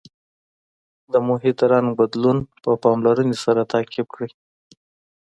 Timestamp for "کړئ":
4.15-4.29